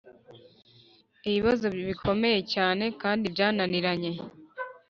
[1.27, 4.11] Ibibazo bikomeye cyane kandi byananiranye